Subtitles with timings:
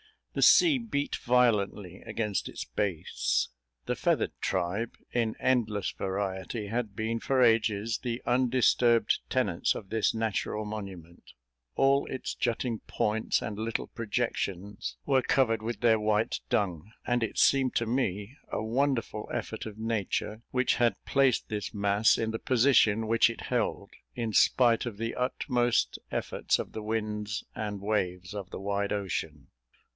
[0.33, 3.49] The sea beat violently against its base
[3.85, 10.13] the feathered tribe, in endless variety, had been for ages the undisturbed tenants of this
[10.13, 11.33] natural monument;
[11.75, 17.37] all its jutting points and little projections were covered with their white dung, and it
[17.37, 22.39] seemed to me a wonderful effort of Nature, which had placed this mass in the
[22.39, 28.33] position which it held, in spite of the utmost efforts of the winds and waves
[28.33, 29.47] of the wide ocean.